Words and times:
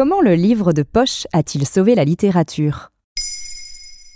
Comment 0.00 0.22
le 0.22 0.34
livre 0.34 0.72
de 0.72 0.82
poche 0.82 1.26
a-t-il 1.34 1.66
sauvé 1.66 1.94
la 1.94 2.06
littérature? 2.06 2.90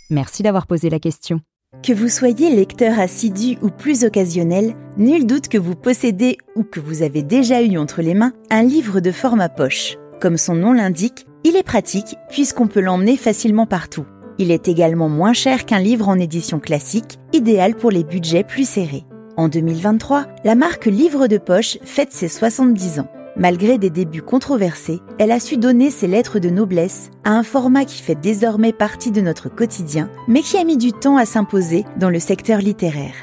Merci 0.09 0.43
d'avoir 0.43 0.67
posé 0.67 0.89
la 0.89 0.99
question. 0.99 1.43
Que 1.83 1.93
vous 1.93 2.09
soyez 2.09 2.49
lecteur 2.49 2.99
assidu 2.99 3.59
ou 3.61 3.69
plus 3.69 4.03
occasionnel, 4.03 4.75
nul 4.97 5.27
doute 5.27 5.49
que 5.49 5.59
vous 5.59 5.75
possédez 5.75 6.39
ou 6.57 6.65
que 6.65 6.81
vous 6.81 7.03
avez 7.03 7.23
déjà 7.23 7.61
eu 7.61 7.77
entre 7.77 8.01
les 8.01 8.15
mains 8.15 8.33
un 8.49 8.63
livre 8.63 9.01
de 9.01 9.13
format 9.13 9.51
poche. 9.51 9.99
Comme 10.23 10.39
son 10.39 10.55
nom 10.55 10.73
l'indique, 10.73 11.27
il 11.45 11.55
est 11.55 11.63
pratique 11.63 12.17
puisqu'on 12.31 12.67
peut 12.67 12.81
l'emmener 12.81 13.19
facilement 13.19 13.67
partout. 13.67 14.07
Il 14.39 14.51
est 14.51 14.69
également 14.69 15.11
moins 15.11 15.35
cher 15.35 15.67
qu'un 15.67 15.81
livre 15.81 16.09
en 16.09 16.19
édition 16.19 16.61
classique, 16.61 17.19
idéal 17.35 17.75
pour 17.75 17.91
les 17.91 18.05
budgets 18.05 18.43
plus 18.43 18.67
serrés. 18.67 19.05
En 19.37 19.49
2023, 19.49 20.29
la 20.45 20.55
marque 20.55 20.87
Livre 20.87 21.27
de 21.27 21.37
Poche 21.37 21.77
fête 21.83 22.13
ses 22.15 22.29
70 22.29 23.01
ans. 23.01 23.09
Malgré 23.37 23.79
des 23.79 23.91
débuts 23.91 24.23
controversés, 24.23 25.01
elle 25.19 25.33
a 25.33 25.41
su 25.41 25.57
donner 25.57 25.91
ses 25.91 26.07
lettres 26.07 26.39
de 26.39 26.51
noblesse 26.51 27.11
à 27.25 27.31
un 27.31 27.43
format 27.43 27.85
qui 27.85 28.01
fait 28.01 28.15
désormais 28.15 28.73
partie 28.73 29.11
de 29.11 29.21
notre 29.21 29.49
quotidien, 29.49 30.09
mais 30.29 30.41
qui 30.41 30.57
a 30.57 30.63
mis 30.63 30.77
du 30.77 30.93
temps 30.93 31.17
à 31.17 31.27
s'imposer 31.27 31.85
dans 31.99 32.11
le 32.11 32.21
secteur 32.21 32.61
littéraire. 32.61 33.17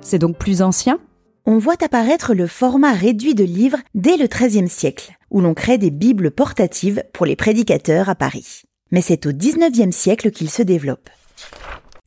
C'est 0.00 0.18
donc 0.18 0.38
plus 0.38 0.62
ancien? 0.62 0.98
On 1.44 1.58
voit 1.58 1.82
apparaître 1.82 2.32
le 2.32 2.46
format 2.46 2.92
réduit 2.92 3.34
de 3.34 3.44
livres 3.44 3.78
dès 3.94 4.16
le 4.16 4.26
XIIIe 4.26 4.70
siècle, 4.70 5.12
où 5.30 5.42
l'on 5.42 5.52
crée 5.52 5.76
des 5.76 5.90
bibles 5.90 6.30
portatives 6.30 7.02
pour 7.12 7.26
les 7.26 7.36
prédicateurs 7.36 8.08
à 8.08 8.14
Paris. 8.14 8.62
Mais 8.90 9.02
c'est 9.02 9.26
au 9.26 9.32
XIXe 9.32 9.94
siècle 9.94 10.30
qu'il 10.30 10.48
se 10.48 10.62
développe. 10.62 11.10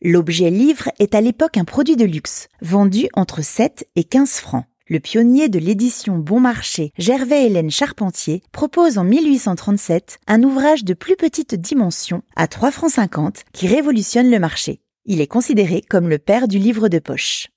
L'objet 0.02 0.49
livre 0.49 0.89
est 0.97 1.13
à 1.13 1.21
l'époque 1.21 1.57
un 1.57 1.63
produit 1.63 1.95
de 1.95 2.05
luxe, 2.05 2.49
vendu 2.63 3.07
entre 3.13 3.43
7 3.43 3.85
et 3.95 4.03
15 4.03 4.31
francs. 4.38 4.66
Le 4.91 5.00
pionnier 5.00 5.48
de 5.48 5.58
l'édition 5.58 6.18
Bon 6.18 6.41
Marché, 6.41 6.91
Gervais 6.98 7.45
Hélène 7.45 7.72
Charpentier, 7.72 8.44
propose 8.52 8.98
en 8.98 9.05
1837 9.05 10.20
un 10.28 10.44
ouvrage 10.44 10.83
de 10.83 10.94
plus 10.94 11.16
petite 11.16 11.56
dimension 11.56 12.23
à 12.36 12.50
3 12.50 12.72
francs 12.72 12.92
50 12.92 13.45
qui 13.53 13.67
révolutionne 13.67 14.30
le 14.30 14.38
marché. 14.38 14.81
Il 15.06 15.22
est 15.22 15.28
considéré 15.28 15.81
comme 15.81 16.09
le 16.09 16.20
père 16.20 16.50
du 16.50 16.59
livre 16.59 16.89
de 16.89 17.00
poche. 17.00 17.48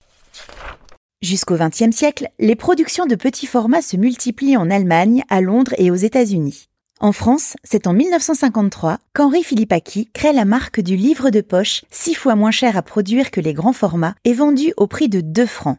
Jusqu'au 1.23 1.57
XXe 1.57 1.91
siècle, 1.91 2.29
les 2.39 2.55
productions 2.55 3.07
de 3.07 3.17
petits 3.17 3.48
formats 3.48 3.83
se 3.83 3.97
multiplient 3.97 4.57
en 4.57 4.71
Allemagne, 4.71 5.25
à 5.29 5.41
Londres 5.41 5.75
et 5.77 5.91
aux 5.91 5.97
États-Unis. 5.97 6.69
En 7.01 7.11
France, 7.11 7.57
c'est 7.65 7.89
en 7.89 7.95
1953 7.95 8.98
qu'Henri 9.13 9.43
Philippaki 9.43 10.09
crée 10.15 10.33
la 10.33 10.45
marque 10.45 10.81
du 10.81 10.95
livre 10.95 11.31
de 11.31 11.41
poche, 11.41 11.83
six 11.91 12.15
fois 12.15 12.37
moins 12.37 12.53
cher 12.53 12.77
à 12.77 12.83
produire 12.83 13.33
que 13.33 13.41
les 13.41 13.55
grands 13.55 13.73
formats 13.73 14.15
et 14.25 14.35
vendu 14.35 14.73
au 14.77 14.87
prix 14.87 15.09
de 15.09 15.21
2 15.21 15.47
francs. 15.47 15.79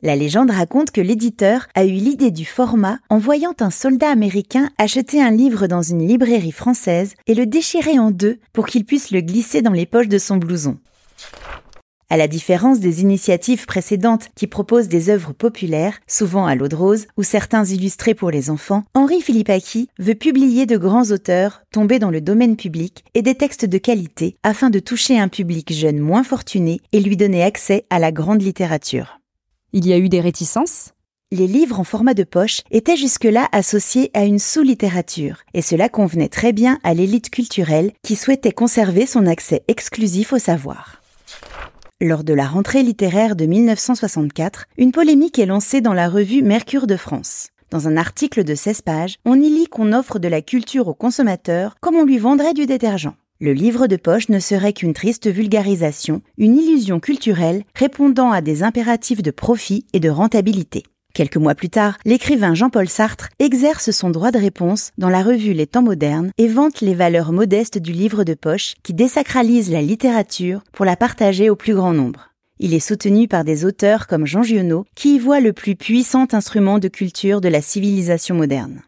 La 0.00 0.14
légende 0.14 0.52
raconte 0.52 0.92
que 0.92 1.00
l'éditeur 1.00 1.66
a 1.74 1.84
eu 1.84 1.90
l'idée 1.90 2.30
du 2.30 2.44
format 2.44 3.00
en 3.10 3.18
voyant 3.18 3.54
un 3.58 3.70
soldat 3.70 4.10
américain 4.10 4.70
acheter 4.78 5.20
un 5.20 5.32
livre 5.32 5.66
dans 5.66 5.82
une 5.82 6.06
librairie 6.06 6.52
française 6.52 7.14
et 7.26 7.34
le 7.34 7.46
déchirer 7.46 7.98
en 7.98 8.12
deux 8.12 8.38
pour 8.52 8.66
qu'il 8.66 8.84
puisse 8.84 9.10
le 9.10 9.20
glisser 9.22 9.60
dans 9.60 9.72
les 9.72 9.86
poches 9.86 10.06
de 10.06 10.18
son 10.18 10.36
blouson. 10.36 10.78
À 12.10 12.16
la 12.16 12.28
différence 12.28 12.78
des 12.78 13.02
initiatives 13.02 13.66
précédentes 13.66 14.30
qui 14.36 14.46
proposent 14.46 14.86
des 14.86 15.10
œuvres 15.10 15.32
populaires, 15.32 15.98
souvent 16.06 16.46
à 16.46 16.54
l'eau 16.54 16.68
de 16.68 16.76
rose, 16.76 17.06
ou 17.16 17.24
certains 17.24 17.64
illustrés 17.64 18.14
pour 18.14 18.30
les 18.30 18.50
enfants, 18.50 18.84
Henri 18.94 19.20
Philippaki 19.20 19.88
veut 19.98 20.14
publier 20.14 20.64
de 20.64 20.76
grands 20.76 21.10
auteurs 21.10 21.62
tombés 21.72 21.98
dans 21.98 22.10
le 22.10 22.20
domaine 22.20 22.56
public 22.56 23.04
et 23.14 23.22
des 23.22 23.34
textes 23.34 23.64
de 23.64 23.78
qualité 23.78 24.36
afin 24.44 24.70
de 24.70 24.78
toucher 24.78 25.18
un 25.18 25.28
public 25.28 25.72
jeune 25.72 25.98
moins 25.98 26.22
fortuné 26.22 26.80
et 26.92 27.00
lui 27.00 27.16
donner 27.16 27.42
accès 27.42 27.84
à 27.90 27.98
la 27.98 28.12
grande 28.12 28.42
littérature. 28.42 29.18
Il 29.74 29.86
y 29.86 29.92
a 29.92 29.98
eu 29.98 30.08
des 30.08 30.22
réticences? 30.22 30.92
Les 31.30 31.46
livres 31.46 31.78
en 31.78 31.84
format 31.84 32.14
de 32.14 32.24
poche 32.24 32.62
étaient 32.70 32.96
jusque-là 32.96 33.48
associés 33.52 34.10
à 34.14 34.24
une 34.24 34.38
sous-littérature, 34.38 35.40
et 35.52 35.60
cela 35.60 35.90
convenait 35.90 36.30
très 36.30 36.54
bien 36.54 36.78
à 36.84 36.94
l'élite 36.94 37.28
culturelle 37.28 37.92
qui 38.02 38.16
souhaitait 38.16 38.52
conserver 38.52 39.04
son 39.04 39.26
accès 39.26 39.64
exclusif 39.68 40.32
au 40.32 40.38
savoir. 40.38 41.02
Lors 42.00 42.24
de 42.24 42.32
la 42.32 42.46
rentrée 42.46 42.82
littéraire 42.82 43.36
de 43.36 43.44
1964, 43.44 44.64
une 44.78 44.92
polémique 44.92 45.38
est 45.38 45.44
lancée 45.44 45.82
dans 45.82 45.92
la 45.92 46.08
revue 46.08 46.40
Mercure 46.42 46.86
de 46.86 46.96
France. 46.96 47.48
Dans 47.70 47.88
un 47.88 47.98
article 47.98 48.44
de 48.44 48.54
16 48.54 48.80
pages, 48.80 49.16
on 49.26 49.38
y 49.38 49.50
lit 49.50 49.66
qu'on 49.66 49.92
offre 49.92 50.18
de 50.18 50.28
la 50.28 50.40
culture 50.40 50.88
au 50.88 50.94
consommateur 50.94 51.74
comme 51.82 51.96
on 51.96 52.06
lui 52.06 52.16
vendrait 52.16 52.54
du 52.54 52.64
détergent. 52.64 53.12
Le 53.40 53.52
livre 53.52 53.86
de 53.86 53.94
poche 53.94 54.30
ne 54.30 54.40
serait 54.40 54.72
qu'une 54.72 54.94
triste 54.94 55.28
vulgarisation, 55.28 56.22
une 56.38 56.56
illusion 56.56 56.98
culturelle 56.98 57.62
répondant 57.76 58.32
à 58.32 58.40
des 58.40 58.64
impératifs 58.64 59.22
de 59.22 59.30
profit 59.30 59.86
et 59.92 60.00
de 60.00 60.10
rentabilité. 60.10 60.82
Quelques 61.14 61.36
mois 61.36 61.54
plus 61.54 61.70
tard, 61.70 61.98
l'écrivain 62.04 62.54
Jean-Paul 62.54 62.88
Sartre 62.88 63.28
exerce 63.38 63.92
son 63.92 64.10
droit 64.10 64.32
de 64.32 64.40
réponse 64.40 64.90
dans 64.98 65.08
la 65.08 65.22
revue 65.22 65.52
Les 65.52 65.68
Temps 65.68 65.84
modernes 65.84 66.32
et 66.36 66.48
vante 66.48 66.80
les 66.80 66.94
valeurs 66.94 67.30
modestes 67.30 67.78
du 67.78 67.92
livre 67.92 68.24
de 68.24 68.34
poche 68.34 68.74
qui 68.82 68.92
désacralise 68.92 69.70
la 69.70 69.82
littérature 69.82 70.64
pour 70.72 70.84
la 70.84 70.96
partager 70.96 71.48
au 71.48 71.54
plus 71.54 71.76
grand 71.76 71.92
nombre. 71.92 72.30
Il 72.58 72.74
est 72.74 72.80
soutenu 72.80 73.28
par 73.28 73.44
des 73.44 73.64
auteurs 73.64 74.08
comme 74.08 74.26
Jean 74.26 74.42
Giono 74.42 74.84
qui 74.96 75.14
y 75.14 75.18
voit 75.20 75.38
le 75.38 75.52
plus 75.52 75.76
puissant 75.76 76.26
instrument 76.32 76.80
de 76.80 76.88
culture 76.88 77.40
de 77.40 77.48
la 77.48 77.62
civilisation 77.62 78.34
moderne. 78.34 78.82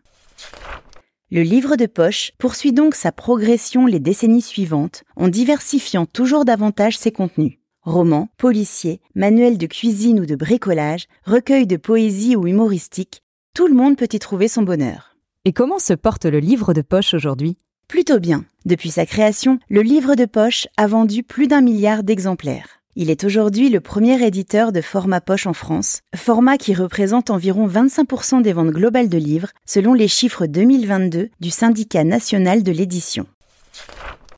Le 1.33 1.43
livre 1.43 1.77
de 1.77 1.87
poche 1.87 2.33
poursuit 2.39 2.73
donc 2.73 2.97
sa 2.97 3.13
progression 3.13 3.87
les 3.87 4.01
décennies 4.01 4.43
suivantes 4.43 5.05
en 5.15 5.29
diversifiant 5.29 6.05
toujours 6.05 6.45
davantage 6.45 6.99
ses 6.99 7.13
contenus. 7.13 7.59
Romans, 7.83 8.31
policiers, 8.37 9.01
manuels 9.15 9.57
de 9.57 9.67
cuisine 9.67 10.19
ou 10.19 10.27
de 10.27 10.35
bricolage, 10.35 11.07
recueils 11.25 11.69
de 11.69 11.77
poésie 11.77 12.35
ou 12.35 12.49
humoristique, 12.49 13.23
tout 13.55 13.69
le 13.69 13.75
monde 13.75 13.97
peut 13.97 14.09
y 14.11 14.19
trouver 14.19 14.49
son 14.49 14.63
bonheur. 14.63 15.15
Et 15.45 15.53
comment 15.53 15.79
se 15.79 15.93
porte 15.93 16.25
le 16.25 16.41
livre 16.41 16.75
de 16.75 16.83
poche 16.83 17.15
aujourd'hui? 17.15 17.59
Plutôt 17.87 18.19
bien. 18.19 18.45
Depuis 18.65 18.91
sa 18.91 19.07
création, 19.07 19.61
le 19.69 19.83
livre 19.83 20.17
de 20.17 20.25
poche 20.25 20.67
a 20.77 20.89
vendu 20.89 21.23
plus 21.23 21.47
d'un 21.47 21.61
milliard 21.61 22.03
d'exemplaires. 22.03 22.80
Il 22.97 23.09
est 23.09 23.23
aujourd'hui 23.23 23.69
le 23.69 23.81
premier 23.81 24.21
éditeur 24.27 24.73
de 24.73 24.81
format 24.81 25.21
poche 25.21 25.47
en 25.47 25.53
France, 25.53 26.01
format 26.17 26.59
qui 26.59 26.75
représente 26.75 27.31
environ 27.31 27.69
25% 27.69 28.43
des 28.43 28.53
ventes 28.53 28.73
globales 28.73 29.09
de 29.09 29.17
livres, 29.17 29.51
selon 29.65 29.95
les 29.95 30.09
chiffres 30.09 30.47
2022 30.47 31.29
du 31.39 31.51
syndicat 31.51 32.03
national 32.03 32.65
de 32.65 32.73
l'édition. 32.73 33.27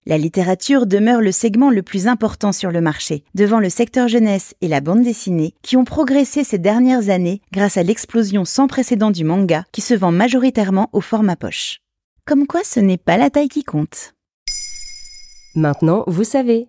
La 0.05 0.19
littérature 0.19 0.85
demeure 0.85 1.23
le 1.23 1.33
segment 1.33 1.71
le 1.71 1.83
plus 1.83 2.09
important 2.09 2.53
sur 2.53 2.71
le 2.71 2.83
marché, 2.83 3.25
devant 3.35 3.59
le 3.59 3.71
secteur 3.71 4.09
jeunesse 4.09 4.55
et 4.61 4.69
la 4.69 4.83
bande 4.83 5.03
dessinée, 5.03 5.55
qui 5.63 5.79
ont 5.79 5.85
progressé 5.85 6.45
ces 6.45 6.59
dernières 6.59 7.09
années 7.09 7.41
grâce 7.53 7.79
à 7.79 7.83
l'explosion 7.83 8.45
sans 8.45 8.67
précédent 8.67 9.11
du 9.11 9.25
manga, 9.25 9.65
qui 9.73 9.81
se 9.81 9.95
vend 9.95 10.13
majoritairement 10.13 10.91
au 10.93 11.01
format 11.01 11.37
poche. 11.37 11.79
Comme 12.27 12.47
quoi 12.47 12.61
ce 12.65 12.81
n'est 12.81 12.99
pas 12.99 13.17
la 13.17 13.31
taille 13.31 13.49
qui 13.49 13.65
compte. 13.65 14.13
Maintenant, 15.55 16.05
vous 16.07 16.25
savez, 16.25 16.69